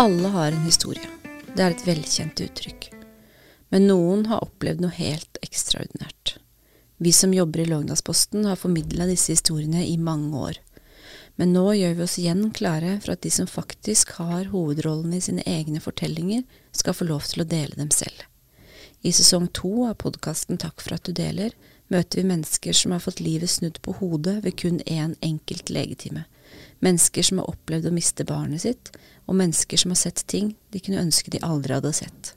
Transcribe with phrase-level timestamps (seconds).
[0.00, 1.08] Alle har en historie.
[1.56, 2.84] Det er et velkjent uttrykk.
[3.74, 6.36] Men noen har opplevd noe helt ekstraordinært.
[7.02, 10.60] Vi som jobber i Lågdalsposten har formidla disse historiene i mange år.
[11.34, 15.24] Men nå gjør vi oss igjen klare for at de som faktisk har hovedrollene i
[15.26, 18.22] sine egne fortellinger, skal få lov til å dele dem selv.
[19.02, 21.58] I sesong to av podkasten Takk for at du deler
[21.92, 26.24] møter vi mennesker som har fått livet snudd på hodet ved kun én enkelt legetime.
[26.84, 28.90] Mennesker som har opplevd å miste barnet sitt,
[29.26, 32.34] og mennesker som har sett ting de kunne ønske de aldri hadde sett.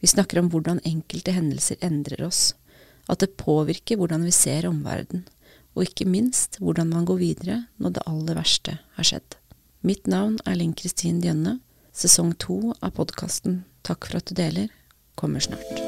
[0.00, 2.52] Vi snakker om hvordan enkelte hendelser endrer oss,
[3.08, 5.24] at det påvirker hvordan vi ser omverdenen,
[5.76, 9.38] og ikke minst hvordan man går videre når det aller verste har skjedd.
[9.86, 11.60] Mitt navn er Linn Kristin Djønne.
[11.94, 14.68] Sesong to av podkasten Takk for at du deler
[15.18, 15.87] kommer snart.